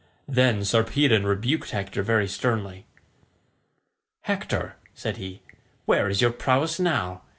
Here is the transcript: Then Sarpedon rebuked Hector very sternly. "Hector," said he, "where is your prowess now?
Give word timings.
Then 0.27 0.63
Sarpedon 0.65 1.27
rebuked 1.27 1.69
Hector 1.69 2.01
very 2.01 2.27
sternly. 2.27 2.87
"Hector," 4.21 4.77
said 4.95 5.17
he, 5.17 5.43
"where 5.85 6.09
is 6.09 6.21
your 6.21 6.31
prowess 6.31 6.79
now? 6.79 7.21